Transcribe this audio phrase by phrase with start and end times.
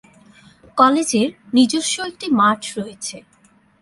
[0.77, 3.17] কলেজের নিজস্ব একটি মাঠ রয়েছে।